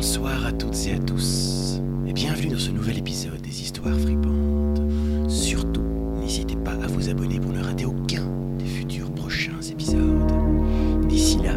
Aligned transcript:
Bonsoir 0.00 0.46
à 0.46 0.52
toutes 0.52 0.86
et 0.86 0.94
à 0.94 0.98
tous, 1.00 1.80
et 2.06 2.12
bienvenue 2.12 2.50
dans 2.50 2.58
ce 2.58 2.70
nouvel 2.70 2.98
épisode 2.98 3.40
des 3.40 3.62
Histoires 3.62 3.98
fripantes. 3.98 4.80
Surtout, 5.28 5.82
n'hésitez 6.20 6.54
pas 6.54 6.70
à 6.70 6.86
vous 6.86 7.08
abonner 7.08 7.40
pour 7.40 7.50
ne 7.50 7.60
rater 7.60 7.84
aucun 7.84 8.24
des 8.60 8.64
futurs 8.64 9.12
prochains 9.12 9.60
épisodes. 9.60 10.30
D'ici 11.08 11.38
là, 11.42 11.56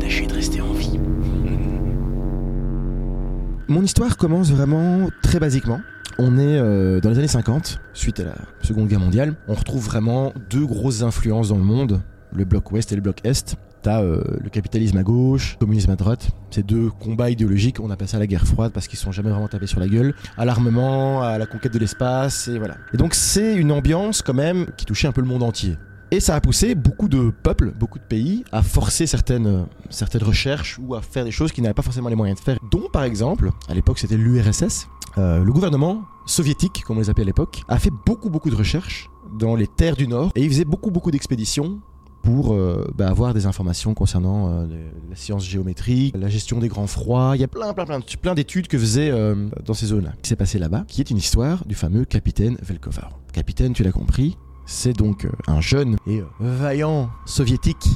tâchez 0.00 0.26
de 0.26 0.32
rester 0.32 0.62
en 0.62 0.72
vie. 0.72 0.98
Mon 3.68 3.82
histoire 3.82 4.16
commence 4.16 4.50
vraiment 4.50 5.10
très 5.22 5.38
basiquement. 5.38 5.82
On 6.16 6.38
est 6.38 6.56
euh, 6.56 6.98
dans 6.98 7.10
les 7.10 7.18
années 7.18 7.28
50, 7.28 7.78
suite 7.92 8.20
à 8.20 8.24
la 8.24 8.36
Seconde 8.62 8.88
Guerre 8.88 9.00
mondiale. 9.00 9.34
On 9.48 9.54
retrouve 9.54 9.84
vraiment 9.84 10.32
deux 10.48 10.64
grosses 10.64 11.02
influences 11.02 11.50
dans 11.50 11.58
le 11.58 11.64
monde, 11.64 12.00
le 12.34 12.46
bloc 12.46 12.72
ouest 12.72 12.90
et 12.90 12.94
le 12.94 13.02
bloc 13.02 13.18
est. 13.24 13.58
T'as 13.82 14.00
euh, 14.02 14.22
le 14.40 14.48
capitalisme 14.48 14.96
à 14.98 15.02
gauche, 15.02 15.54
le 15.54 15.66
communisme 15.66 15.90
à 15.90 15.96
droite. 15.96 16.30
Ces 16.50 16.62
deux 16.62 16.90
combats 16.90 17.30
idéologiques, 17.30 17.80
on 17.80 17.90
appelle 17.90 18.06
ça 18.06 18.20
la 18.20 18.28
guerre 18.28 18.46
froide 18.46 18.72
parce 18.72 18.86
qu'ils 18.86 18.98
sont 18.98 19.10
jamais 19.10 19.30
vraiment 19.30 19.48
tapés 19.48 19.66
sur 19.66 19.80
la 19.80 19.88
gueule. 19.88 20.14
À 20.36 20.44
l'armement, 20.44 21.22
à 21.22 21.36
la 21.36 21.46
conquête 21.46 21.72
de 21.72 21.78
l'espace, 21.80 22.46
et 22.46 22.58
voilà. 22.58 22.76
Et 22.94 22.96
donc 22.96 23.14
c'est 23.14 23.56
une 23.56 23.72
ambiance 23.72 24.22
quand 24.22 24.34
même 24.34 24.66
qui 24.76 24.84
touchait 24.84 25.08
un 25.08 25.12
peu 25.12 25.20
le 25.20 25.26
monde 25.26 25.42
entier. 25.42 25.76
Et 26.12 26.20
ça 26.20 26.36
a 26.36 26.40
poussé 26.40 26.74
beaucoup 26.74 27.08
de 27.08 27.30
peuples, 27.30 27.72
beaucoup 27.72 27.98
de 27.98 28.04
pays 28.04 28.44
à 28.52 28.62
forcer 28.62 29.06
certaines, 29.06 29.46
euh, 29.46 29.62
certaines 29.88 30.22
recherches 30.22 30.78
ou 30.78 30.94
à 30.94 31.00
faire 31.00 31.24
des 31.24 31.30
choses 31.30 31.50
qu'ils 31.50 31.64
n'avaient 31.64 31.74
pas 31.74 31.82
forcément 31.82 32.10
les 32.10 32.14
moyens 32.14 32.38
de 32.38 32.44
faire. 32.44 32.58
Dont 32.70 32.88
par 32.92 33.02
exemple, 33.02 33.50
à 33.68 33.74
l'époque 33.74 33.98
c'était 33.98 34.18
l'URSS, 34.18 34.88
euh, 35.18 35.42
le 35.42 35.52
gouvernement 35.52 36.04
soviétique, 36.26 36.84
comme 36.86 36.98
on 36.98 37.00
les 37.00 37.10
appelait 37.10 37.22
à 37.22 37.26
l'époque, 37.26 37.62
a 37.66 37.78
fait 37.78 37.92
beaucoup 38.06 38.30
beaucoup 38.30 38.50
de 38.50 38.54
recherches 38.54 39.10
dans 39.38 39.56
les 39.56 39.66
terres 39.66 39.96
du 39.96 40.06
Nord 40.06 40.30
et 40.36 40.42
il 40.42 40.48
faisait 40.50 40.66
beaucoup 40.66 40.90
beaucoup 40.90 41.10
d'expéditions 41.10 41.80
pour 42.22 42.54
euh, 42.54 42.86
bah, 42.94 43.08
avoir 43.08 43.34
des 43.34 43.46
informations 43.46 43.94
concernant 43.94 44.48
euh, 44.48 44.66
la 45.10 45.16
science 45.16 45.44
géométrique, 45.44 46.14
la 46.16 46.28
gestion 46.28 46.58
des 46.58 46.68
grands 46.68 46.86
froids. 46.86 47.32
Il 47.34 47.40
y 47.40 47.44
a 47.44 47.48
plein, 47.48 47.74
plein, 47.74 47.84
plein, 47.84 48.00
plein 48.00 48.34
d'études 48.34 48.68
que 48.68 48.78
faisait 48.78 49.10
euh, 49.10 49.34
dans 49.64 49.74
ces 49.74 49.86
zones-là. 49.86 50.12
Qui 50.22 50.28
s'est 50.28 50.36
passé 50.36 50.58
là-bas, 50.58 50.84
qui 50.86 51.00
est 51.00 51.10
une 51.10 51.16
histoire 51.16 51.64
du 51.66 51.74
fameux 51.74 52.04
capitaine 52.04 52.56
Velkovar. 52.62 53.18
Capitaine, 53.32 53.72
tu 53.72 53.82
l'as 53.82 53.92
compris, 53.92 54.36
c'est 54.66 54.92
donc 54.92 55.24
euh, 55.24 55.30
un 55.48 55.60
jeune 55.60 55.96
et 56.06 56.22
vaillant 56.38 57.10
soviétique. 57.26 57.88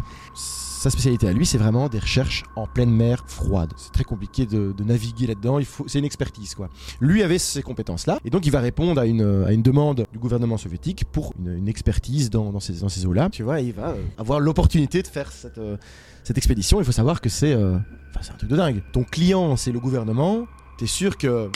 Sa 0.87 0.91
spécialité 0.91 1.27
à 1.27 1.33
lui, 1.33 1.45
c'est 1.45 1.59
vraiment 1.59 1.89
des 1.89 1.99
recherches 1.99 2.45
en 2.55 2.69
pleine 2.69 2.93
mer 2.93 3.25
froide. 3.27 3.73
C'est 3.77 3.91
très 3.91 4.05
compliqué 4.05 4.47
de, 4.47 4.73
naviguer 4.85 5.27
là-dedans. 5.27 5.59
Il 5.59 5.65
faut, 5.65 5.89
c'est 5.89 5.99
une 5.99 6.05
expertise, 6.05 6.55
quoi. 6.55 6.69
Lui 7.01 7.25
avait 7.25 7.39
ces 7.39 7.61
compétences-là, 7.61 8.21
et 8.25 8.31
donc 8.31 8.47
il 8.47 8.53
va 8.53 8.61
répondre 8.61 9.01
à 9.01 9.05
une, 9.05 9.45
à 9.45 9.51
une 9.51 9.63
demande 9.63 10.07
du 10.13 10.19
gouvernement 10.21 10.57
soviétique 10.59 11.05
pour 11.11 11.35
une, 11.45 11.67
expertise 11.67 12.31
dans, 12.31 12.53
dans 12.53 12.61
ces, 12.61 13.05
eaux-là. 13.05 13.31
Tu 13.31 13.43
vois, 13.43 13.61
il 13.61 13.73
va 13.73 13.89
euh, 13.89 14.03
avoir 14.17 14.39
l'opportunité 14.39 15.03
de 15.03 15.09
faire 15.09 15.33
cette, 15.33 15.59
euh, 15.59 15.77
cette 16.23 16.39
expédition. 16.39 16.81
Il 16.81 16.85
faut 16.85 16.93
savoir 16.93 17.21
que 17.21 17.31
c'est, 17.31 17.53
euh, 17.53 17.77
c'est 18.21 18.31
un 18.31 18.37
truc 18.37 18.51
de 18.51 18.57
dingue. 18.57 18.81
Ton 18.93 19.03
client, 19.03 19.57
c'est 19.57 19.73
le 19.73 19.81
gouvernement. 19.81 20.47
T'es 20.79 20.87
sûr 20.87 21.19
que 21.19 21.51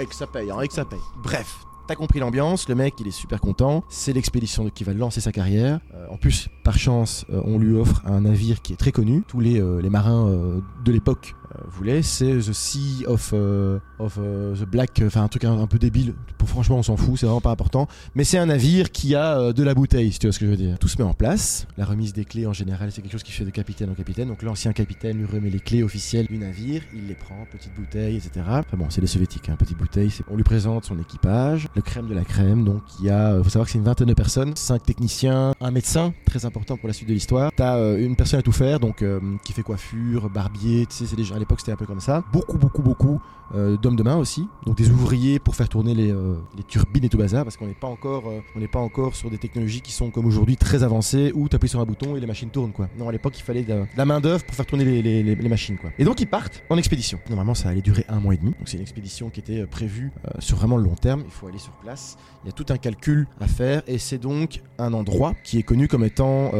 et 0.00 0.06
que 0.06 0.14
ça 0.16 0.26
paye, 0.26 0.50
hein, 0.50 0.60
et 0.60 0.66
que 0.66 0.74
ça 0.74 0.84
paye. 0.84 0.98
Bref. 1.22 1.64
T'as 1.86 1.96
compris 1.96 2.18
l'ambiance, 2.18 2.66
le 2.70 2.74
mec 2.74 2.94
il 2.98 3.08
est 3.08 3.10
super 3.10 3.42
content, 3.42 3.84
c'est 3.90 4.14
l'expédition 4.14 4.70
qui 4.70 4.84
va 4.84 4.94
lancer 4.94 5.20
sa 5.20 5.32
carrière. 5.32 5.80
Euh, 5.94 6.06
en 6.10 6.16
plus, 6.16 6.48
par 6.62 6.78
chance, 6.78 7.26
euh, 7.30 7.42
on 7.44 7.58
lui 7.58 7.76
offre 7.76 8.00
un 8.06 8.22
navire 8.22 8.62
qui 8.62 8.72
est 8.72 8.76
très 8.76 8.90
connu. 8.90 9.22
Tous 9.28 9.40
les, 9.40 9.60
euh, 9.60 9.82
marins 9.90 10.62
de 10.84 10.92
l'époque 10.92 11.34
euh, 11.58 11.62
voulaient, 11.68 12.02
c'est 12.02 12.38
The 12.38 12.52
Sea 12.52 13.04
of, 13.06 13.30
euh, 13.32 13.78
of 13.98 14.18
euh, 14.18 14.54
the 14.54 14.64
Black, 14.64 15.02
enfin 15.06 15.22
un 15.22 15.28
truc 15.28 15.44
un, 15.44 15.66
peu 15.66 15.78
débile. 15.78 16.14
Pour, 16.38 16.48
franchement, 16.48 16.76
on 16.76 16.82
s'en 16.82 16.96
fout, 16.96 17.18
c'est 17.18 17.26
vraiment 17.26 17.40
pas 17.40 17.50
important. 17.50 17.88
Mais 18.14 18.24
c'est 18.24 18.38
un 18.38 18.46
navire 18.46 18.90
qui 18.90 19.14
a 19.14 19.52
de 19.52 19.62
la 19.62 19.74
bouteille, 19.74 20.12
si 20.12 20.18
tu 20.18 20.26
vois 20.26 20.32
ce 20.32 20.38
que 20.38 20.46
je 20.46 20.50
veux 20.50 20.56
dire. 20.56 20.78
Tout 20.78 20.88
se 20.88 20.98
met 20.98 21.04
en 21.04 21.14
place. 21.14 21.66
La 21.76 21.84
remise 21.84 22.12
des 22.12 22.24
clés 22.24 22.46
en 22.46 22.52
général, 22.52 22.90
c'est 22.92 23.02
quelque 23.02 23.12
chose 23.12 23.22
qui 23.22 23.32
se 23.32 23.38
fait 23.38 23.44
de 23.44 23.50
capitaine 23.50 23.90
en 23.90 23.94
capitaine. 23.94 24.28
Donc 24.28 24.42
l'ancien 24.42 24.72
capitaine 24.72 25.18
lui 25.18 25.26
remet 25.26 25.50
les 25.50 25.60
clés 25.60 25.82
officielles 25.82 26.26
du 26.26 26.38
navire, 26.38 26.82
il 26.94 27.06
les 27.06 27.14
prend, 27.14 27.46
petite 27.50 27.74
bouteille, 27.74 28.16
etc. 28.16 28.44
Enfin 28.46 28.76
bon, 28.76 28.86
c'est 28.90 29.00
les 29.00 29.06
soviétiques, 29.06 29.48
hein, 29.48 29.56
petite 29.56 29.78
bouteille. 29.78 30.10
On 30.30 30.36
lui 30.36 30.44
présente 30.44 30.84
son 30.84 30.98
équipage, 30.98 31.68
le 31.74 31.82
crème 31.82 32.08
de 32.08 32.14
la 32.14 32.24
crème. 32.24 32.64
Donc 32.64 32.82
il 33.00 33.06
y 33.06 33.10
a, 33.10 33.36
faut 33.42 33.50
savoir 33.50 33.66
que 33.66 33.72
c'est 33.72 33.78
une 33.78 33.84
vingtaine 33.84 34.08
de 34.08 34.14
personnes, 34.14 34.56
cinq 34.56 34.82
techniciens, 34.84 35.54
un 35.60 35.70
médecin, 35.70 36.12
très 36.26 36.44
important 36.44 36.76
pour 36.76 36.88
la 36.88 36.94
suite 36.94 37.08
de 37.08 37.14
l'histoire. 37.14 37.50
T'as 37.56 37.76
euh, 37.76 38.04
une 38.04 38.16
personne 38.16 38.40
à 38.40 38.42
tout 38.42 38.52
faire, 38.52 38.80
donc 38.80 39.04
qui 39.44 39.52
fait 39.52 39.62
coiffure, 39.62 40.30
barbier, 40.30 40.86
tu 40.86 40.96
sais, 40.96 41.06
c'est 41.06 41.16
déjà 41.16 41.36
à 41.36 41.38
l'époque 41.44 41.60
c'était 41.60 41.72
un 41.72 41.76
peu 41.76 41.86
comme 41.86 42.00
ça. 42.00 42.24
Beaucoup, 42.32 42.58
beaucoup, 42.58 42.82
beaucoup 42.82 43.20
euh, 43.54 43.76
d'hommes 43.76 43.96
de 43.96 44.02
main 44.02 44.16
aussi, 44.16 44.48
donc 44.64 44.76
des 44.76 44.90
ouvriers 44.90 45.38
pour 45.38 45.54
faire 45.54 45.68
tourner 45.68 45.94
les, 45.94 46.10
euh, 46.10 46.36
turbines 46.66 47.04
et 47.04 47.08
tout 47.10 47.18
bazar, 47.18 47.44
parce 47.44 47.58
qu'on 47.58 47.66
n'est 47.66 47.74
pas 47.74 47.86
encore, 47.86 48.24
euh, 48.28 48.66
pas 48.68 48.78
encore 48.78 49.14
sur 49.14 49.28
des 49.30 49.36
technologies 49.36 49.82
qui 49.82 49.92
sont 49.92 50.10
comme 50.10 50.24
aujourd'hui 50.24 50.56
très 50.56 50.82
avancées 50.82 51.30
où 51.34 51.48
tu 51.48 51.54
appuies 51.54 51.68
sur 51.68 51.78
un 51.80 51.84
bouton 51.84 52.16
et 52.16 52.20
les 52.20 52.26
machines 52.26 52.48
tournent. 52.48 52.72
Non, 52.98 53.08
à 53.08 53.12
l'époque 53.12 53.38
il 53.38 53.42
fallait 53.42 53.62
de, 53.62 53.84
la 53.96 54.04
main 54.06 54.20
d'œuvre 54.20 54.44
pour 54.44 54.54
faire 54.54 54.64
tourner 54.64 55.02
les, 55.02 55.48
machines. 55.48 55.76
Et 55.98 56.04
donc 56.04 56.20
ils 56.20 56.26
partent 56.26 56.62
en 56.70 56.78
expédition. 56.78 57.20
Normalement 57.28 57.54
ça 57.54 57.68
allait 57.68 57.82
durer 57.82 58.06
un 58.08 58.18
mois 58.18 58.34
et 58.34 58.38
demi, 58.38 58.52
donc 58.52 58.66
c'est 58.66 58.76
une 58.76 58.82
expédition 58.82 59.28
qui 59.28 59.40
était 59.40 59.66
prévue 59.66 60.10
sur 60.38 60.56
vraiment 60.56 60.78
le 60.78 60.84
long 60.84 60.94
terme. 60.94 61.22
Il 61.26 61.30
faut 61.30 61.46
aller 61.46 61.58
sur 61.58 61.72
place. 61.72 62.16
Il 62.44 62.46
y 62.46 62.48
a 62.48 62.52
tout 62.52 62.66
un 62.70 62.78
calcul 62.78 63.26
à 63.40 63.46
faire 63.46 63.82
et 63.86 63.98
c'est 63.98 64.18
donc 64.18 64.62
un 64.78 64.92
endroit 64.94 65.34
qui 65.44 65.58
est 65.58 65.62
connu 65.62 65.86
comme 65.86 66.04
étant 66.04 66.52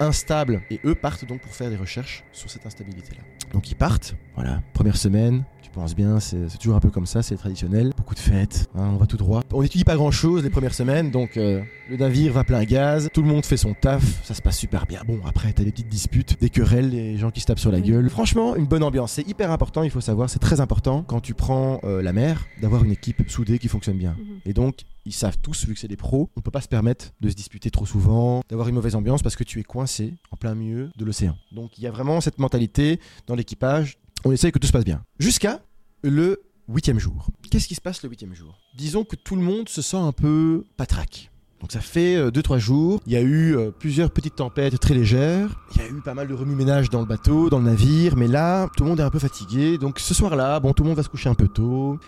instable 0.00 0.62
et 0.70 0.80
eux 0.84 0.96
partent 0.96 1.24
donc 1.24 1.40
pour 1.40 1.54
faire 1.54 1.70
des 1.70 1.76
recherches 1.76 2.24
sur 2.32 2.50
cette 2.50 2.66
instabilité 2.66 3.12
là. 3.12 3.22
Donc 3.52 3.70
ils 3.70 3.76
partent, 3.76 4.15
voilà, 4.34 4.62
première 4.74 4.96
semaine, 4.96 5.44
tu 5.62 5.70
penses 5.70 5.94
bien, 5.94 6.20
c'est 6.20 6.58
toujours 6.58 6.76
un 6.76 6.80
peu 6.80 6.90
comme 6.90 7.06
ça, 7.06 7.22
c'est 7.22 7.36
traditionnel, 7.36 7.92
beaucoup 7.96 8.14
de 8.14 8.20
fêtes, 8.20 8.68
hein, 8.74 8.90
on 8.92 8.96
va 8.96 9.06
tout 9.06 9.16
droit. 9.16 9.42
On 9.52 9.62
n'étudie 9.62 9.84
pas 9.84 9.96
grand 9.96 10.10
chose 10.10 10.42
les 10.42 10.50
premières 10.50 10.74
semaines, 10.74 11.10
donc 11.10 11.36
euh, 11.36 11.62
le 11.90 11.96
navire 11.96 12.32
va 12.32 12.44
plein 12.44 12.64
gaz, 12.64 13.08
tout 13.12 13.22
le 13.22 13.28
monde 13.28 13.44
fait 13.44 13.56
son 13.56 13.74
taf, 13.74 14.02
ça 14.24 14.34
se 14.34 14.42
passe 14.42 14.58
super 14.58 14.86
bien. 14.86 15.00
Bon, 15.06 15.20
après 15.26 15.52
t'as 15.52 15.64
des 15.64 15.72
petites 15.72 15.88
disputes, 15.88 16.40
des 16.40 16.50
querelles, 16.50 16.90
des 16.90 17.16
gens 17.18 17.30
qui 17.30 17.40
se 17.40 17.46
tapent 17.46 17.58
sur 17.58 17.72
la 17.72 17.80
gueule. 17.80 18.08
Franchement, 18.10 18.56
une 18.56 18.66
bonne 18.66 18.82
ambiance, 18.82 19.12
c'est 19.12 19.28
hyper 19.28 19.50
important, 19.50 19.82
il 19.82 19.90
faut 19.90 20.00
savoir, 20.00 20.30
c'est 20.30 20.38
très 20.38 20.60
important 20.60 21.02
quand 21.02 21.20
tu 21.20 21.34
prends 21.34 21.80
euh, 21.84 22.02
la 22.02 22.12
mer, 22.12 22.46
d'avoir 22.60 22.84
une 22.84 22.92
équipe 22.92 23.28
soudée 23.30 23.58
qui 23.58 23.68
fonctionne 23.68 23.98
bien. 23.98 24.16
Et 24.44 24.52
donc, 24.52 24.80
ils 25.04 25.12
savent 25.12 25.38
tous, 25.38 25.66
vu 25.66 25.74
que 25.74 25.80
c'est 25.80 25.88
des 25.88 25.96
pros, 25.96 26.30
on 26.36 26.40
peut 26.40 26.50
pas 26.50 26.60
se 26.60 26.68
permettre 26.68 27.12
de 27.20 27.28
se 27.28 27.34
disputer 27.34 27.70
trop 27.70 27.86
souvent, 27.86 28.42
d'avoir 28.48 28.68
une 28.68 28.74
mauvaise 28.74 28.96
ambiance 28.96 29.22
parce 29.22 29.36
que 29.36 29.44
tu 29.44 29.60
es 29.60 29.62
coincé 29.62 30.14
en 30.32 30.36
plein 30.36 30.54
milieu 30.54 30.90
de 30.96 31.04
l'océan. 31.04 31.36
Donc 31.52 31.78
il 31.78 31.84
y 31.84 31.86
a 31.86 31.90
vraiment 31.92 32.20
cette 32.20 32.38
mentalité 32.38 32.98
dans 33.26 33.36
l'équipage, 33.36 33.98
on 34.26 34.32
essaye 34.32 34.50
que 34.50 34.58
tout 34.58 34.66
se 34.66 34.72
passe 34.72 34.84
bien. 34.84 35.02
Jusqu'à 35.20 35.60
le 36.02 36.42
huitième 36.68 36.98
jour. 36.98 37.28
Qu'est-ce 37.48 37.68
qui 37.68 37.76
se 37.76 37.80
passe 37.80 38.02
le 38.02 38.08
huitième 38.08 38.34
jour? 38.34 38.58
Disons 38.76 39.04
que 39.04 39.14
tout 39.14 39.36
le 39.36 39.42
monde 39.42 39.68
se 39.68 39.82
sent 39.82 39.96
un 39.96 40.10
peu 40.10 40.64
patraque. 40.76 41.30
Donc 41.60 41.70
ça 41.70 41.80
fait 41.80 42.20
2-3 42.30 42.58
jours, 42.58 43.00
il 43.06 43.12
y 43.12 43.16
a 43.16 43.22
eu 43.22 43.56
euh, 43.56 43.70
plusieurs 43.70 44.10
petites 44.10 44.36
tempêtes 44.36 44.78
très 44.78 44.94
légères, 44.94 45.64
il 45.74 45.80
y 45.80 45.84
a 45.84 45.88
eu 45.88 46.02
pas 46.02 46.12
mal 46.12 46.28
de 46.28 46.34
remue-ménage 46.34 46.90
dans 46.90 47.00
le 47.00 47.06
bateau, 47.06 47.48
dans 47.48 47.60
le 47.60 47.64
navire, 47.64 48.14
mais 48.14 48.26
là, 48.26 48.68
tout 48.76 48.82
le 48.82 48.90
monde 48.90 49.00
est 49.00 49.04
un 49.04 49.10
peu 49.10 49.18
fatigué, 49.18 49.78
donc 49.78 49.98
ce 49.98 50.12
soir-là, 50.12 50.60
bon, 50.60 50.74
tout 50.74 50.82
le 50.82 50.88
monde 50.88 50.98
va 50.98 51.02
se 51.02 51.08
coucher 51.08 51.30
un 51.30 51.34
peu 51.34 51.48
tôt. 51.48 51.98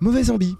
Mauvaise 0.00 0.30
envie. 0.30 0.56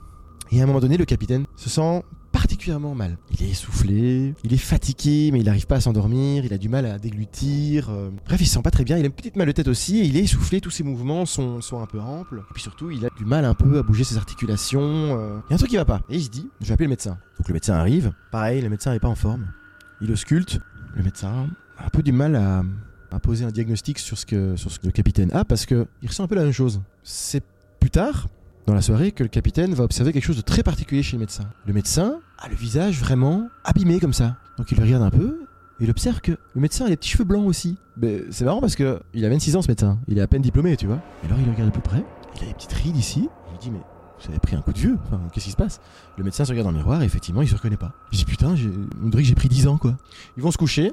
Et 0.53 0.61
à 0.61 0.63
un 0.63 0.67
moment 0.67 0.81
donné, 0.81 0.97
le 0.97 1.07
capitaine 1.07 1.45
se 1.57 1.69
sent 1.69 2.05
particulièrement 2.37 2.95
mal. 2.95 3.17
Il 3.31 3.43
est 3.47 3.51
essoufflé, 3.51 4.35
il 4.45 4.53
est 4.53 4.59
fatigué, 4.59 5.31
mais 5.33 5.41
il 5.41 5.47
n'arrive 5.47 5.67
pas 5.67 5.77
à 5.77 5.81
s'endormir, 5.81 6.45
il 6.45 6.53
a 6.53 6.59
du 6.59 6.69
mal 6.69 6.85
à 6.85 6.99
déglutir. 6.99 7.89
euh, 7.89 8.11
Bref, 8.27 8.39
il 8.43 8.47
se 8.47 8.53
sent 8.53 8.63
pas 8.63 8.71
très 8.71 8.85
bien, 8.85 8.99
il 8.99 9.05
a 9.05 9.07
une 9.07 9.13
petite 9.13 9.37
mal 9.37 9.47
de 9.47 9.53
tête 9.53 9.69
aussi, 9.69 10.07
il 10.07 10.17
est 10.19 10.25
essoufflé, 10.25 10.61
tous 10.61 10.71
ses 10.71 10.83
mouvements 10.83 11.25
sont, 11.25 11.63
sont 11.63 11.81
un 11.81 11.87
peu 11.87 11.99
amples. 11.99 12.43
Et 12.51 12.53
puis 12.53 12.63
surtout, 12.63 12.91
il 12.91 13.07
a 13.07 13.09
du 13.17 13.25
mal 13.25 13.47
un 13.47 13.55
peu 13.55 13.79
à 13.79 13.83
bouger 13.83 14.05
ses 14.05 14.19
articulations. 14.19 14.83
euh. 14.83 15.39
Il 15.49 15.51
y 15.51 15.53
a 15.53 15.55
un 15.55 15.59
truc 15.59 15.71
qui 15.71 15.77
va 15.77 15.87
pas. 15.87 16.03
Et 16.11 16.17
il 16.17 16.23
se 16.23 16.29
dit, 16.29 16.47
je 16.61 16.67
vais 16.67 16.75
appeler 16.75 16.87
le 16.87 16.91
médecin. 16.91 17.17
Donc 17.39 17.49
le 17.49 17.55
médecin 17.55 17.73
arrive, 17.75 18.13
pareil, 18.31 18.61
le 18.61 18.69
médecin 18.69 18.93
n'est 18.93 19.01
pas 19.01 19.09
en 19.09 19.15
forme. 19.15 19.47
Il 20.03 20.13
ausculte, 20.13 20.61
le 20.95 21.03
médecin 21.03 21.49
a 21.79 21.87
un 21.87 21.89
peu 21.89 22.03
du 22.03 22.13
mal 22.13 22.37
à, 22.37 22.63
à 23.13 23.19
poser 23.19 23.47
un 23.47 23.51
diagnostic 23.51 23.99
sur 23.99 24.19
ce 24.19 24.27
que, 24.27 24.57
sur 24.57 24.71
ce 24.71 24.79
que 24.79 24.85
le 24.87 24.93
capitaine 24.93 25.33
a, 25.33 25.45
parce 25.47 25.65
que 25.65 25.87
il 26.03 26.09
ressent 26.09 26.25
un 26.25 26.29
peu 26.29 26.35
la 26.35 26.45
même 26.45 26.53
chose. 26.53 26.83
C'est 27.03 27.43
plus 27.81 27.91
tard, 27.91 28.29
dans 28.67 28.75
la 28.75 28.83
soirée 28.83 29.13
que 29.13 29.23
le 29.23 29.29
capitaine 29.31 29.73
va 29.75 29.85
observer 29.85 30.13
quelque 30.13 30.25
chose 30.25 30.37
de 30.37 30.43
très 30.43 30.63
particulier 30.63 31.03
chez 31.03 31.17
le 31.17 31.21
médecin. 31.21 31.45
Le 31.67 31.73
médecin 31.73 32.21
a 32.39 32.49
le 32.49 32.55
visage 32.55 33.01
vraiment 33.01 33.49
abîmé 33.65 34.01
comme 34.01 34.13
ça. 34.13 34.37
Donc 34.59 34.71
il 34.71 34.79
le 34.79 34.85
regarde 34.85 35.03
un 35.03 35.11
peu 35.11 35.47
et 35.81 35.85
il 35.85 35.91
observe 35.91 36.21
que 36.21 36.33
le 36.33 36.61
médecin 36.61 36.87
a 36.87 36.89
des 36.89 36.97
petits 36.97 37.11
cheveux 37.11 37.25
blancs 37.25 37.47
aussi. 37.47 37.77
Mais 37.97 38.25
c'est 38.31 38.45
marrant 38.45 38.61
parce 38.61 38.77
que 38.77 39.01
il 39.15 39.25
a 39.25 39.29
26 39.29 39.57
ans 39.57 39.63
ce 39.63 39.69
médecin. 39.69 39.99
Il 40.09 40.19
est 40.19 40.23
à 40.23 40.27
peine 40.27 40.43
diplômé, 40.43 40.77
tu 40.77 40.87
vois. 40.87 41.01
Et 41.23 41.27
alors 41.27 41.39
il 41.39 41.49
regarde 41.51 41.67
de 41.67 41.73
plus 41.73 41.83
près. 41.83 42.05
Il 42.37 42.45
a 42.45 42.47
des 42.47 42.55
petites 42.55 42.73
rides 42.73 42.97
ici. 42.97 43.29
Il 43.49 43.53
lui 43.53 43.59
dit 43.59 43.71
mais 43.71 43.81
vous 44.21 44.31
avez 44.31 44.39
pris 44.39 44.57
un 44.57 44.63
coup 44.63 44.73
de 44.73 44.79
vieux. 44.79 44.99
Enfin, 45.07 45.21
qu'est-ce 45.33 45.47
qui 45.47 45.51
se 45.51 45.57
passe? 45.57 45.81
Le 46.17 46.25
médecin 46.25 46.45
se 46.45 46.51
regarde 46.51 46.67
dans 46.67 46.73
le 46.73 46.79
miroir 46.79 47.03
et 47.03 47.05
effectivement 47.05 47.43
il 47.43 47.49
se 47.49 47.55
reconnaît 47.55 47.77
pas. 47.77 47.93
Il 48.13 48.19
dit 48.19 48.25
putain, 48.25 48.55
on 49.03 49.09
dirait 49.09 49.23
que 49.23 49.29
j'ai 49.29 49.35
pris 49.35 49.49
10 49.49 49.67
ans 49.67 49.79
quoi. 49.79 49.97
Ils 50.37 50.43
vont 50.43 50.51
se 50.51 50.59
coucher. 50.59 50.93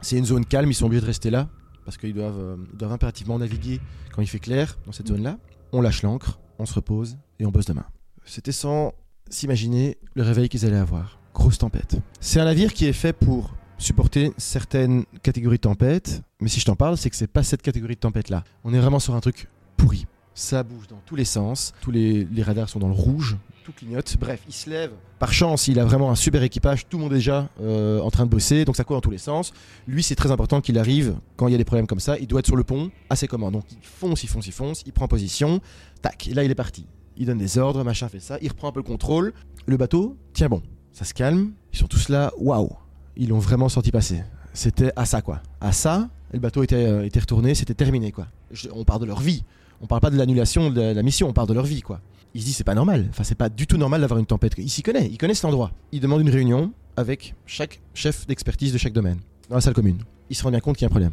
C'est 0.00 0.16
une 0.16 0.24
zone 0.24 0.46
calme, 0.46 0.70
ils 0.70 0.74
sont 0.74 0.86
obligés 0.86 1.02
de 1.02 1.06
rester 1.06 1.30
là 1.30 1.48
parce 1.84 1.96
qu'ils 1.96 2.14
doivent, 2.14 2.38
euh, 2.38 2.90
impérativement 2.90 3.38
naviguer 3.38 3.80
quand 4.14 4.22
il 4.22 4.28
fait 4.28 4.38
clair 4.38 4.78
dans 4.86 4.92
cette 4.92 5.08
zone-là. 5.08 5.38
On 5.72 5.80
lâche 5.80 6.02
l'ancre, 6.02 6.38
on 6.58 6.66
se 6.66 6.74
repose 6.74 7.18
et 7.38 7.46
on 7.46 7.50
bosse 7.50 7.66
demain. 7.66 7.84
C'était 8.24 8.52
sans 8.52 8.92
s'imaginer 9.30 9.96
le 10.14 10.22
réveil 10.22 10.48
qu'ils 10.48 10.66
allaient 10.66 10.76
avoir. 10.76 11.18
Grosse 11.34 11.58
tempête. 11.58 11.96
C'est 12.20 12.40
un 12.40 12.44
navire 12.44 12.74
qui 12.74 12.86
est 12.86 12.92
fait 12.92 13.12
pour 13.12 13.54
supporter 13.78 14.32
certaines 14.36 15.04
catégories 15.22 15.56
de 15.56 15.62
tempêtes, 15.62 16.22
mais 16.40 16.48
si 16.48 16.60
je 16.60 16.66
t'en 16.66 16.76
parle, 16.76 16.96
c'est 16.96 17.08
que 17.08 17.16
c'est 17.16 17.26
pas 17.26 17.42
cette 17.42 17.62
catégorie 17.62 17.94
de 17.94 18.00
tempête-là. 18.00 18.44
On 18.64 18.74
est 18.74 18.78
vraiment 18.78 18.98
sur 18.98 19.14
un 19.14 19.20
truc 19.20 19.48
pourri. 19.76 20.06
ça 20.34 20.62
bouge 20.62 20.86
dans 20.86 21.00
tous 21.06 21.16
les 21.16 21.24
sens, 21.24 21.72
tous 21.80 21.90
les, 21.90 22.26
radars 22.42 22.68
sont 22.68 22.78
dans 22.78 22.88
le 22.88 22.94
rouge, 22.94 23.38
tout 23.64 23.72
clignote. 23.72 24.16
Bref, 24.18 24.40
il 24.48 24.52
se 24.52 24.68
lève. 24.68 24.92
Par 25.18 25.32
chance, 25.32 25.68
il 25.68 25.78
a 25.78 25.84
vraiment 25.84 26.10
un 26.10 26.14
super 26.14 26.42
équipage, 26.42 26.88
tout 26.88 26.98
le 26.98 27.04
monde 27.04 27.12
est 27.12 27.16
déjà 27.16 27.48
euh, 27.60 28.00
en 28.00 28.10
train 28.10 28.26
de 28.26 28.30
bosser, 28.30 28.64
donc 28.64 28.76
ça 28.76 28.84
court 28.84 28.96
dans 28.96 29.00
tous 29.00 29.10
les 29.10 29.18
sens. 29.18 29.52
Lui, 29.86 30.02
c'est 30.02 30.14
très 30.14 30.30
important 30.30 30.60
qu'il 30.60 30.78
arrive 30.78 31.16
quand 31.36 31.48
il 31.48 31.52
y 31.52 31.54
a 31.54 31.58
des 31.58 31.64
problèmes 31.64 31.86
comme 31.86 32.00
ça. 32.00 32.18
Il 32.18 32.26
doit 32.26 32.40
être 32.40 32.46
sur 32.46 32.56
le 32.56 32.64
pont 32.64 32.90
à 33.08 33.16
ses 33.16 33.28
commandes. 33.28 33.52
Donc 33.52 33.64
il 33.70 33.78
fonce, 33.82 34.22
il 34.22 34.28
fonce, 34.28 34.46
il 34.46 34.52
fonce, 34.52 34.82
il 34.86 34.92
prend 34.92 35.08
position. 35.08 35.60
Tac, 36.02 36.28
et 36.28 36.34
là 36.34 36.44
il 36.44 36.50
est 36.50 36.54
parti. 36.54 36.86
Il 37.20 37.26
donne 37.26 37.36
des 37.36 37.58
ordres, 37.58 37.84
machin 37.84 38.08
fait 38.08 38.18
ça, 38.18 38.38
il 38.40 38.48
reprend 38.48 38.68
un 38.68 38.72
peu 38.72 38.80
le 38.80 38.84
contrôle. 38.84 39.34
Le 39.66 39.76
bateau 39.76 40.16
tient 40.32 40.48
bon, 40.48 40.62
ça 40.90 41.04
se 41.04 41.12
calme. 41.12 41.52
Ils 41.70 41.78
sont 41.78 41.86
tous 41.86 42.10
waouh, 42.38 42.70
ils 43.14 43.28
l'ont 43.28 43.38
vraiment 43.38 43.68
senti 43.68 43.90
passer. 43.90 44.22
C'était 44.54 44.90
à 44.96 45.04
ça 45.04 45.20
quoi. 45.20 45.42
À 45.60 45.72
ça, 45.72 46.08
le 46.32 46.38
bateau 46.38 46.62
était, 46.62 46.76
euh, 46.76 47.06
retourné, 47.14 47.54
c'était 47.54 47.74
terminé 47.74 48.10
quoi. 48.10 48.26
On 48.72 48.84
parle 48.84 49.02
de 49.02 49.04
leur 49.04 49.20
vie. 49.20 49.44
On 49.82 49.86
parle 49.86 50.00
pas 50.00 50.08
de 50.08 50.16
l'annulation 50.16 50.70
de 50.70 50.80
la 50.80 51.02
mission, 51.02 51.28
on 51.28 51.34
parle 51.34 51.48
de 51.48 51.52
leur 51.52 51.66
vie 51.66 51.82
quoi. 51.82 52.00
Il 52.32 52.40
se 52.40 52.46
dit 52.46 52.54
c'est 52.54 52.64
pas 52.64 52.74
normal, 52.74 53.06
enfin 53.10 53.22
c'est 53.22 53.34
pas 53.34 53.50
du 53.50 53.66
tout 53.66 53.76
normal 53.76 54.00
d'avoir 54.00 54.18
une 54.18 54.24
tempête. 54.24 54.54
Il 54.56 54.70
s'y 54.70 54.82
connaît, 54.82 55.06
il 55.06 55.18
connaît 55.18 55.34
cet 55.34 55.44
endroit. 55.44 55.72
Il 55.92 56.00
demande 56.00 56.22
une 56.22 56.30
réunion 56.30 56.72
avec 56.96 57.34
chaque 57.44 57.82
chef 57.92 58.26
d'expertise 58.26 58.72
de 58.72 58.78
chaque 58.78 58.94
domaine 58.94 59.18
dans 59.50 59.56
la 59.56 59.60
salle 59.60 59.74
commune. 59.74 59.98
Il 60.30 60.36
se 60.36 60.42
rend 60.42 60.50
bien 60.50 60.60
compte 60.60 60.78
qu'il 60.78 60.84
y 60.84 60.86
a 60.86 60.88
un 60.88 60.90
problème. 60.90 61.12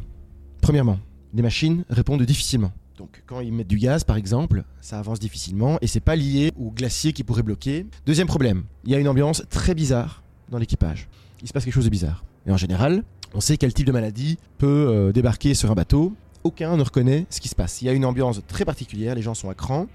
Premièrement, 0.62 1.00
les 1.34 1.42
machines 1.42 1.84
répondent 1.90 2.24
difficilement. 2.24 2.72
Donc 2.98 3.22
quand 3.28 3.42
ils 3.42 3.54
mettent 3.54 3.68
du 3.68 3.78
gaz 3.78 4.04
par 4.04 4.18
exemple, 4.18 4.64
ça 4.82 4.98
avance 4.98 5.20
difficilement 5.20 5.78
et 5.82 5.88
c'est 5.88 6.00
pas 6.00 6.16
lié 6.16 6.52
au 6.58 6.72
glacier 6.72 7.14
qui 7.14 7.24
pourrait 7.24 7.44
bloquer. 7.44 7.86
Deuxième 8.08 8.26
problème, 8.26 8.64
il 8.86 8.92
y 8.92 8.96
a 8.96 9.00
une 9.00 9.08
ambiance 9.08 9.44
très 9.52 9.76
bizarre 9.76 10.24
dans 10.50 10.58
l'équipage. 10.58 11.08
Il 11.44 11.48
se 11.48 11.54
passe 11.54 11.64
quelque 11.64 11.76
chose 11.76 11.86
de 11.86 11.92
bizarre. 11.92 12.26
Et 12.48 12.52
en 12.52 12.58
général, 12.58 13.04
on 13.36 13.40
sait 13.40 13.58
quel 13.58 13.72
type 13.72 13.86
de 13.86 13.92
maladie 13.92 14.40
peut 14.58 14.88
euh, 14.90 15.12
débarquer 15.12 15.54
sur 15.54 15.70
un 15.70 15.76
bateau. 15.76 16.16
Aucun 16.44 16.76
ne 16.76 16.82
reconnaît 16.82 17.28
ce 17.30 17.40
qui 17.40 17.50
se 17.50 17.56
passe. 17.56 17.84
Il 17.84 17.86
y 17.86 17.90
a 17.90 17.94
une 17.94 18.06
ambiance 18.06 18.42
très 18.48 18.66
particulière, 18.66 19.14
les 19.14 19.22
gens 19.22 19.36
sont 19.36 19.50
à 19.52 19.54
cran, 19.54 19.86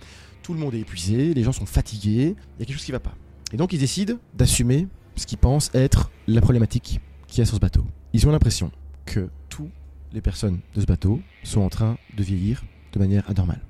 tout 0.44 0.52
le 0.52 0.60
monde 0.60 0.74
est 0.74 0.80
épuisé, 0.80 1.34
les 1.34 1.42
gens 1.42 1.52
sont 1.52 1.66
fatigués, 1.66 2.36
il 2.36 2.60
y 2.60 2.62
a 2.62 2.66
quelque 2.66 2.76
chose 2.76 2.84
qui 2.84 2.92
va 2.92 3.00
pas. 3.00 3.14
Et 3.52 3.56
donc 3.56 3.72
ils 3.72 3.80
décident 3.80 4.14
d'assumer 4.34 4.86
ce 5.16 5.26
qu'ils 5.26 5.38
pensent 5.38 5.70
être 5.74 6.12
la 6.28 6.40
problématique 6.40 7.00
qu'il 7.26 7.38
y 7.38 7.42
a 7.42 7.46
sur 7.46 7.56
ce 7.56 7.60
bateau. 7.60 7.84
Ils 8.12 8.28
ont 8.28 8.30
l'impression 8.30 8.70
que 9.06 9.28
toutes 9.48 9.70
les 10.12 10.20
personnes 10.20 10.60
de 10.76 10.80
ce 10.80 10.86
bateau 10.86 11.20
sont 11.42 11.62
en 11.62 11.68
train 11.68 11.96
de 12.16 12.22
vieillir 12.22 12.62
de 12.92 12.98
manière 12.98 13.28
anormale. 13.28 13.60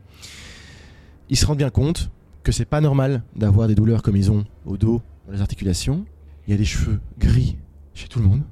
Ils 1.28 1.36
se 1.36 1.46
rendent 1.46 1.58
bien 1.58 1.70
compte 1.70 2.10
que 2.42 2.52
c'est 2.52 2.64
pas 2.64 2.80
normal 2.80 3.22
d'avoir 3.36 3.68
des 3.68 3.74
douleurs 3.74 4.02
comme 4.02 4.16
ils 4.16 4.30
ont 4.30 4.44
au 4.66 4.76
dos, 4.76 5.00
dans 5.26 5.32
les 5.32 5.40
articulations. 5.40 6.04
Il 6.46 6.50
y 6.50 6.54
a 6.54 6.56
des 6.56 6.64
cheveux 6.64 7.00
gris 7.18 7.56
chez 7.94 8.08
tout 8.08 8.18
le 8.18 8.26
monde. 8.26 8.42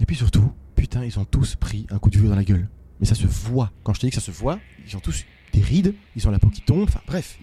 Et 0.00 0.06
puis 0.06 0.16
surtout, 0.16 0.52
putain, 0.74 1.04
ils 1.04 1.18
ont 1.18 1.24
tous 1.24 1.56
pris 1.56 1.86
un 1.90 1.98
coup 1.98 2.10
de 2.10 2.18
vieux 2.18 2.28
dans 2.28 2.36
la 2.36 2.44
gueule. 2.44 2.68
Mais 2.98 3.06
ça 3.06 3.14
se 3.14 3.26
voit. 3.26 3.70
Quand 3.84 3.94
je 3.94 4.00
te 4.00 4.06
dis 4.06 4.10
que 4.10 4.16
ça 4.16 4.20
se 4.20 4.30
voit, 4.30 4.58
ils 4.86 4.96
ont 4.96 5.00
tous 5.00 5.24
des 5.52 5.60
rides, 5.60 5.94
ils 6.16 6.26
ont 6.26 6.30
la 6.30 6.38
peau 6.38 6.48
qui 6.48 6.60
tombe. 6.60 6.82
Enfin 6.82 7.00
bref, 7.06 7.38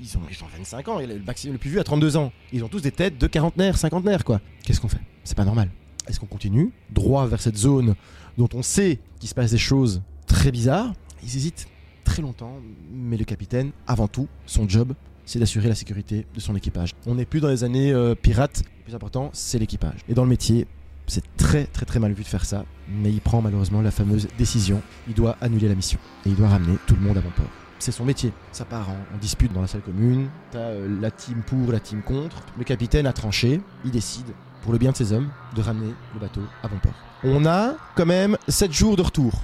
ils, 0.00 0.18
ont, 0.18 0.22
ils 0.30 0.42
ont 0.42 0.48
25 0.58 0.88
ans. 0.88 1.00
Et 1.00 1.06
le 1.06 1.20
maximum 1.20 1.54
le 1.54 1.58
plus 1.58 1.70
vieux 1.70 1.80
a 1.80 1.84
32 1.84 2.16
ans. 2.16 2.32
Ils 2.52 2.64
ont 2.64 2.68
tous 2.68 2.82
des 2.82 2.92
têtes 2.92 3.18
de 3.18 3.26
quarantenaires, 3.26 3.78
cinquantenaires, 3.78 4.24
quoi. 4.24 4.40
Qu'est-ce 4.64 4.80
qu'on 4.80 4.88
fait? 4.88 5.00
C'est 5.24 5.36
pas 5.36 5.44
normal. 5.44 5.70
Est-ce 6.08 6.18
qu'on 6.18 6.26
continue 6.26 6.72
droit 6.90 7.26
vers 7.26 7.40
cette 7.40 7.56
zone 7.56 7.94
dont 8.36 8.48
on 8.54 8.62
sait 8.62 8.98
qu'il 9.20 9.28
se 9.28 9.34
passe 9.34 9.52
des 9.52 9.58
choses 9.58 10.02
très 10.26 10.50
bizarres? 10.50 10.92
Ils 11.22 11.36
hésitent 11.36 11.68
très 12.12 12.20
longtemps, 12.20 12.60
mais 12.92 13.16
le 13.16 13.24
capitaine, 13.24 13.70
avant 13.86 14.06
tout, 14.06 14.28
son 14.44 14.68
job, 14.68 14.92
c'est 15.24 15.38
d'assurer 15.38 15.70
la 15.70 15.74
sécurité 15.74 16.26
de 16.34 16.40
son 16.40 16.54
équipage. 16.54 16.90
On 17.06 17.14
n'est 17.14 17.24
plus 17.24 17.40
dans 17.40 17.48
les 17.48 17.64
années 17.64 17.90
euh, 17.90 18.14
pirates. 18.14 18.64
Le 18.80 18.84
plus 18.84 18.94
important, 18.94 19.30
c'est 19.32 19.58
l'équipage. 19.58 20.00
Et 20.10 20.12
dans 20.12 20.24
le 20.24 20.28
métier, 20.28 20.66
c'est 21.06 21.24
très 21.38 21.64
très 21.64 21.86
très 21.86 22.00
mal 22.00 22.12
vu 22.12 22.22
de 22.22 22.28
faire 22.28 22.44
ça, 22.44 22.66
mais 22.86 23.10
il 23.10 23.22
prend 23.22 23.40
malheureusement 23.40 23.80
la 23.80 23.90
fameuse 23.90 24.28
décision. 24.36 24.82
Il 25.08 25.14
doit 25.14 25.38
annuler 25.40 25.68
la 25.68 25.74
mission 25.74 25.98
et 26.26 26.28
il 26.28 26.36
doit 26.36 26.48
ramener 26.48 26.76
tout 26.86 26.94
le 26.94 27.00
monde 27.00 27.16
à 27.16 27.22
bon 27.22 27.30
port. 27.34 27.46
C'est 27.78 27.92
son 27.92 28.04
métier. 28.04 28.30
Ça 28.52 28.66
part 28.66 28.90
en, 28.90 29.18
dispute 29.18 29.50
dans 29.54 29.62
la 29.62 29.66
salle 29.66 29.80
commune. 29.80 30.28
T'as 30.50 30.58
euh, 30.58 31.00
la 31.00 31.10
team 31.10 31.42
pour, 31.46 31.72
la 31.72 31.80
team 31.80 32.02
contre. 32.02 32.44
Le 32.58 32.64
capitaine 32.64 33.06
a 33.06 33.14
tranché. 33.14 33.62
Il 33.86 33.90
décide, 33.90 34.26
pour 34.60 34.72
le 34.72 34.78
bien 34.78 34.92
de 34.92 34.96
ses 34.96 35.14
hommes, 35.14 35.30
de 35.56 35.62
ramener 35.62 35.94
le 36.12 36.20
bateau 36.20 36.42
à 36.62 36.68
bon 36.68 36.76
port. 36.76 36.94
On 37.24 37.46
a 37.46 37.72
quand 37.94 38.06
même 38.06 38.36
7 38.48 38.70
jours 38.70 38.96
de 38.96 39.02
retour. 39.02 39.42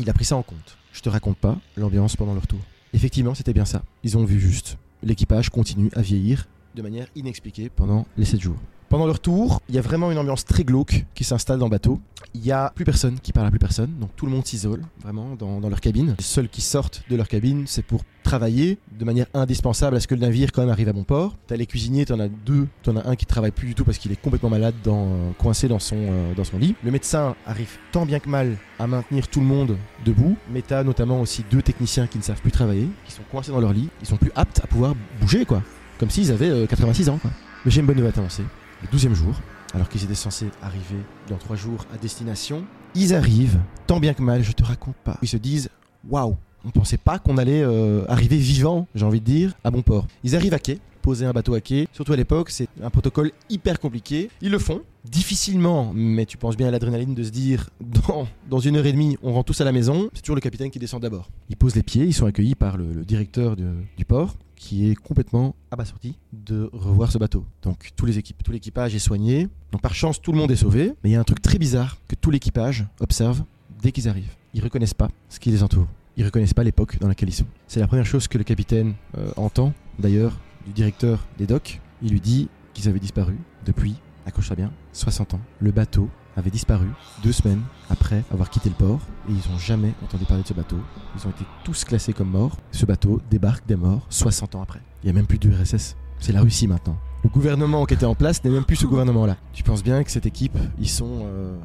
Il 0.00 0.08
a 0.08 0.14
pris 0.14 0.24
ça 0.24 0.34
en 0.34 0.42
compte. 0.42 0.78
Je 0.94 1.02
te 1.02 1.10
raconte 1.10 1.36
pas 1.36 1.58
l'ambiance 1.76 2.16
pendant 2.16 2.32
le 2.32 2.38
retour. 2.38 2.60
Effectivement, 2.94 3.34
c'était 3.34 3.52
bien 3.52 3.66
ça. 3.66 3.82
Ils 4.02 4.16
ont 4.16 4.24
vu 4.24 4.40
juste. 4.40 4.78
L'équipage 5.02 5.50
continue 5.50 5.90
à 5.94 6.00
vieillir 6.00 6.48
de 6.74 6.80
manière 6.80 7.06
inexpliquée 7.16 7.68
pendant 7.68 8.06
les 8.16 8.24
7 8.24 8.40
jours. 8.40 8.56
Pendant 8.90 9.06
le 9.06 9.12
retour, 9.12 9.62
il 9.68 9.76
y 9.76 9.78
a 9.78 9.82
vraiment 9.82 10.10
une 10.10 10.18
ambiance 10.18 10.44
très 10.44 10.64
glauque 10.64 11.04
qui 11.14 11.22
s'installe 11.22 11.60
dans 11.60 11.66
le 11.66 11.70
bateau. 11.70 12.00
Il 12.34 12.40
n'y 12.40 12.50
a 12.50 12.72
plus 12.74 12.84
personne 12.84 13.20
qui 13.20 13.32
parle 13.32 13.46
à 13.46 13.50
plus 13.50 13.60
personne, 13.60 13.92
donc 14.00 14.10
tout 14.16 14.26
le 14.26 14.32
monde 14.32 14.44
s'isole 14.44 14.82
vraiment 15.00 15.36
dans, 15.38 15.60
leur 15.60 15.80
cabine. 15.80 16.16
Les 16.18 16.24
seuls 16.24 16.48
qui 16.48 16.60
sortent 16.60 17.04
de 17.08 17.14
leur 17.14 17.28
cabine, 17.28 17.68
c'est 17.68 17.84
pour 17.84 18.02
travailler 18.24 18.78
de 18.98 19.04
manière 19.04 19.26
indispensable 19.32 19.94
à 19.94 20.00
ce 20.00 20.08
que 20.08 20.16
le 20.16 20.22
navire 20.22 20.50
quand 20.50 20.62
même 20.62 20.72
arrive 20.72 20.88
à 20.88 20.92
bon 20.92 21.04
port. 21.04 21.36
T'as 21.46 21.54
les 21.54 21.66
cuisiniers, 21.66 22.04
t'en 22.04 22.18
as 22.18 22.26
deux, 22.26 22.66
t'en 22.82 22.96
as 22.96 23.06
un 23.06 23.14
qui 23.14 23.26
travaille 23.26 23.52
plus 23.52 23.68
du 23.68 23.74
tout 23.76 23.84
parce 23.84 23.96
qu'il 23.96 24.10
est 24.10 24.20
complètement 24.20 24.50
malade, 24.50 24.74
euh, 24.88 25.30
coincé 25.38 25.68
dans 25.68 25.78
son, 25.78 25.94
euh, 25.96 26.34
dans 26.34 26.42
son 26.42 26.58
lit. 26.58 26.74
Le 26.82 26.90
médecin 26.90 27.36
arrive 27.46 27.70
tant 27.92 28.04
bien 28.04 28.18
que 28.18 28.28
mal 28.28 28.56
à 28.80 28.88
maintenir 28.88 29.28
tout 29.28 29.38
le 29.38 29.46
monde 29.46 29.76
debout, 30.04 30.36
mais 30.52 30.62
t'as 30.62 30.82
notamment 30.82 31.20
aussi 31.20 31.44
deux 31.48 31.62
techniciens 31.62 32.08
qui 32.08 32.18
ne 32.18 32.24
savent 32.24 32.40
plus 32.40 32.50
travailler, 32.50 32.88
qui 33.06 33.12
sont 33.12 33.22
coincés 33.30 33.52
dans 33.52 33.60
leur 33.60 33.72
lit, 33.72 33.88
ils 34.00 34.08
sont 34.08 34.16
plus 34.16 34.32
aptes 34.34 34.60
à 34.64 34.66
pouvoir 34.66 34.96
bouger 35.20 35.44
quoi, 35.44 35.62
comme 36.00 36.10
s'ils 36.10 36.32
avaient 36.32 36.50
euh, 36.50 36.66
86 36.66 37.08
ans 37.08 37.18
quoi. 37.18 37.30
Mais 37.64 37.70
j'ai 37.70 37.82
une 37.82 37.86
bonne 37.86 37.96
nouvelle 37.96 38.10
à 38.10 38.14
t'annoncer 38.14 38.42
le 38.82 38.88
12e 38.88 39.14
jour, 39.14 39.34
alors 39.74 39.88
qu'ils 39.88 40.04
étaient 40.04 40.14
censés 40.14 40.50
arriver 40.62 40.98
dans 41.28 41.36
3 41.36 41.56
jours 41.56 41.86
à 41.94 41.98
destination, 41.98 42.64
ils 42.94 43.14
arrivent, 43.14 43.58
tant 43.86 44.00
bien 44.00 44.14
que 44.14 44.22
mal, 44.22 44.42
je 44.42 44.52
te 44.52 44.64
raconte 44.64 44.96
pas. 44.96 45.18
Ils 45.22 45.28
se 45.28 45.36
disent 45.36 45.70
Waouh, 46.08 46.36
on 46.64 46.70
pensait 46.70 46.98
pas 46.98 47.18
qu'on 47.18 47.38
allait 47.38 47.62
euh, 47.62 48.04
arriver 48.08 48.36
vivant, 48.36 48.86
j'ai 48.94 49.04
envie 49.04 49.20
de 49.20 49.24
dire, 49.24 49.54
à 49.64 49.70
bon 49.70 49.82
port. 49.82 50.06
Ils 50.24 50.36
arrivent 50.36 50.54
à 50.54 50.58
quai, 50.58 50.78
poser 51.02 51.26
un 51.26 51.32
bateau 51.32 51.54
à 51.54 51.60
quai, 51.60 51.88
surtout 51.92 52.12
à 52.12 52.16
l'époque, 52.16 52.50
c'est 52.50 52.68
un 52.82 52.90
protocole 52.90 53.32
hyper 53.48 53.80
compliqué. 53.80 54.30
Ils 54.40 54.50
le 54.50 54.58
font, 54.58 54.82
difficilement, 55.04 55.92
mais 55.94 56.26
tu 56.26 56.36
penses 56.36 56.56
bien 56.56 56.68
à 56.68 56.70
l'adrénaline 56.70 57.14
de 57.14 57.22
se 57.22 57.30
dire 57.30 57.70
dans, 58.48 58.58
une 58.58 58.76
heure 58.76 58.86
et 58.86 58.92
demie, 58.92 59.16
on 59.22 59.32
rentre 59.32 59.52
tous 59.52 59.60
à 59.60 59.64
la 59.64 59.72
maison, 59.72 60.10
c'est 60.14 60.22
toujours 60.22 60.36
le 60.36 60.40
capitaine 60.40 60.70
qui 60.70 60.78
descend 60.78 61.02
d'abord. 61.02 61.30
Ils 61.48 61.56
posent 61.56 61.74
les 61.74 61.82
pieds, 61.82 62.04
ils 62.04 62.14
sont 62.14 62.26
accueillis 62.26 62.54
par 62.54 62.76
le, 62.76 63.04
directeur 63.04 63.56
du 63.56 64.04
port 64.04 64.36
qui 64.60 64.90
est 64.90 64.94
complètement 64.94 65.54
abasourdi 65.70 66.18
de 66.34 66.68
revoir 66.74 67.10
ce 67.10 67.16
bateau. 67.16 67.46
Donc 67.62 67.90
tout 67.96 68.04
l'équipage 68.04 68.94
est 68.94 68.98
soigné. 68.98 69.48
Donc 69.72 69.80
par 69.80 69.94
chance, 69.94 70.20
tout 70.20 70.32
le 70.32 70.38
monde 70.38 70.50
est 70.50 70.56
sauvé. 70.56 70.92
Mais 71.02 71.10
il 71.10 71.12
y 71.14 71.16
a 71.16 71.20
un 71.20 71.24
truc 71.24 71.40
très 71.40 71.58
bizarre 71.58 71.96
que 72.08 72.14
tout 72.14 72.30
l'équipage 72.30 72.84
observe 73.00 73.42
dès 73.82 73.90
qu'ils 73.90 74.06
arrivent. 74.06 74.34
Ils 74.52 74.62
reconnaissent 74.62 74.94
pas 74.94 75.08
ce 75.30 75.40
qui 75.40 75.50
les 75.50 75.62
entoure. 75.62 75.86
Ils 76.16 76.24
reconnaissent 76.24 76.54
pas 76.54 76.64
l'époque 76.64 76.98
dans 77.00 77.08
laquelle 77.08 77.28
ils 77.28 77.34
sont. 77.34 77.46
C'est 77.66 77.80
la 77.80 77.86
première 77.86 78.06
chose 78.06 78.28
que 78.28 78.38
le 78.38 78.44
capitaine 78.44 78.94
euh, 79.16 79.30
entend, 79.36 79.72
d'ailleurs, 79.98 80.38
du 80.66 80.72
directeur 80.72 81.20
des 81.38 81.46
docks. 81.46 81.80
Il 82.02 82.10
lui 82.12 82.20
dit 82.20 82.48
qu'ils 82.74 82.88
avaient 82.88 82.98
disparu 82.98 83.36
depuis, 83.64 83.96
accroche-toi 84.26 84.56
bien, 84.56 84.72
60 84.92 85.34
ans. 85.34 85.40
Le 85.60 85.70
bateau 85.70 86.08
avait 86.36 86.50
disparu 86.50 86.86
deux 87.22 87.32
semaines 87.32 87.62
après 87.90 88.22
avoir 88.32 88.50
quitté 88.50 88.68
le 88.68 88.74
port 88.74 89.00
et 89.28 89.32
ils 89.32 89.50
n'ont 89.50 89.58
jamais 89.58 89.92
entendu 90.02 90.24
parler 90.24 90.42
de 90.42 90.48
ce 90.48 90.54
bateau. 90.54 90.76
Ils 91.18 91.26
ont 91.26 91.30
été 91.30 91.44
tous 91.64 91.84
classés 91.84 92.12
comme 92.12 92.30
morts. 92.30 92.56
Ce 92.72 92.86
bateau 92.86 93.20
débarque 93.30 93.66
des 93.66 93.76
morts 93.76 94.06
60 94.10 94.54
ans 94.54 94.62
après. 94.62 94.80
Il 95.02 95.06
n'y 95.06 95.10
a 95.10 95.14
même 95.14 95.26
plus 95.26 95.38
de 95.38 95.50
RSS. 95.50 95.96
C'est 96.18 96.32
la 96.32 96.40
Russie 96.42 96.66
maintenant. 96.68 96.96
Le 97.24 97.28
gouvernement 97.30 97.84
qui 97.86 97.94
était 97.94 98.06
en 98.06 98.14
place 98.14 98.42
n'est 98.44 98.50
même 98.50 98.64
plus 98.64 98.76
ce 98.76 98.86
gouvernement-là. 98.86 99.36
Tu 99.52 99.62
penses 99.62 99.82
bien 99.82 100.02
que 100.04 100.10
cette 100.10 100.26
équipe, 100.26 100.56
ils 100.78 100.88
sont... 100.88 101.22
euh, 101.24 101.56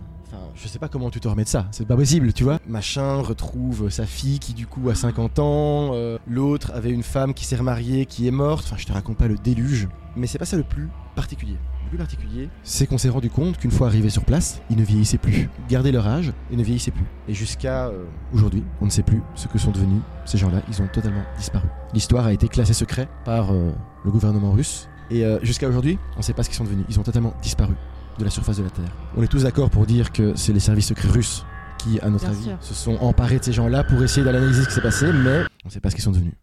Je 0.55 0.67
sais 0.67 0.79
pas 0.79 0.87
comment 0.87 1.09
tu 1.09 1.19
te 1.19 1.27
remets 1.27 1.43
de 1.43 1.49
ça, 1.49 1.67
c'est 1.71 1.87
pas 1.87 1.95
possible, 1.95 2.33
tu 2.33 2.43
vois. 2.43 2.59
Machin 2.67 3.21
retrouve 3.21 3.89
sa 3.89 4.05
fille 4.05 4.39
qui 4.39 4.53
du 4.53 4.67
coup 4.67 4.89
a 4.89 4.95
50 4.95 5.39
ans, 5.39 5.91
euh, 5.93 6.17
l'autre 6.27 6.71
avait 6.73 6.91
une 6.91 7.03
femme 7.03 7.33
qui 7.33 7.45
s'est 7.45 7.55
remariée, 7.55 8.05
qui 8.05 8.27
est 8.27 8.31
morte, 8.31 8.65
enfin 8.65 8.77
je 8.77 8.85
te 8.85 8.93
raconte 8.93 9.17
pas 9.17 9.27
le 9.27 9.35
déluge, 9.35 9.87
mais 10.15 10.27
c'est 10.27 10.37
pas 10.37 10.45
ça 10.45 10.57
le 10.57 10.63
plus 10.63 10.89
particulier. 11.15 11.57
Le 11.83 11.89
plus 11.89 11.97
particulier, 11.97 12.49
c'est 12.63 12.87
qu'on 12.87 12.97
s'est 12.97 13.09
rendu 13.09 13.29
compte 13.29 13.57
qu'une 13.57 13.69
fois 13.69 13.87
arrivés 13.87 14.09
sur 14.09 14.25
place, 14.25 14.61
ils 14.69 14.77
ne 14.77 14.83
vieillissaient 14.83 15.19
plus. 15.19 15.49
Gardaient 15.69 15.91
leur 15.91 16.07
âge 16.07 16.33
et 16.51 16.55
ne 16.55 16.63
vieillissaient 16.63 16.91
plus. 16.91 17.05
Et 17.27 17.33
jusqu'à 17.33 17.87
euh, 17.87 18.05
aujourd'hui, 18.33 18.63
on 18.81 18.85
ne 18.85 18.89
sait 18.89 19.03
plus 19.03 19.21
ce 19.35 19.47
que 19.47 19.59
sont 19.59 19.71
devenus 19.71 20.01
ces 20.25 20.37
gens-là, 20.37 20.61
ils 20.67 20.81
ont 20.81 20.87
totalement 20.87 21.23
disparu. 21.37 21.67
L'histoire 21.93 22.25
a 22.25 22.33
été 22.33 22.47
classée 22.47 22.73
secret 22.73 23.07
par 23.23 23.51
euh, 23.51 23.71
le 24.03 24.11
gouvernement 24.11 24.51
russe, 24.51 24.89
et 25.11 25.23
jusqu'à 25.43 25.67
aujourd'hui, 25.67 25.99
on 26.15 26.19
ne 26.19 26.23
sait 26.23 26.33
pas 26.33 26.41
ce 26.41 26.49
qu'ils 26.49 26.57
sont 26.57 26.63
devenus. 26.63 26.85
Ils 26.89 26.99
ont 26.99 27.03
totalement 27.03 27.35
disparu 27.43 27.75
de 28.17 28.23
la 28.23 28.29
surface 28.29 28.57
de 28.57 28.63
la 28.63 28.69
Terre. 28.69 28.91
On 29.17 29.23
est 29.23 29.27
tous 29.27 29.43
d'accord 29.43 29.69
pour 29.69 29.85
dire 29.85 30.11
que 30.11 30.33
c'est 30.35 30.53
les 30.53 30.59
services 30.59 30.87
secrets 30.87 31.09
russes 31.09 31.45
qui, 31.77 31.99
à 31.99 32.09
notre 32.09 32.25
Bien 32.25 32.33
avis, 32.33 32.43
sûr. 32.43 32.57
se 32.61 32.73
sont 32.73 32.95
emparés 33.01 33.39
de 33.39 33.43
ces 33.43 33.53
gens-là 33.53 33.83
pour 33.83 34.01
essayer 34.01 34.23
d'analyser 34.25 34.63
ce 34.63 34.67
qui 34.69 34.73
s'est 34.75 34.81
passé, 34.81 35.07
mais 35.11 35.41
on 35.63 35.67
ne 35.67 35.71
sait 35.71 35.79
pas 35.79 35.89
ce 35.89 35.95
qu'ils 35.95 36.03
sont 36.03 36.11
devenus. 36.11 36.33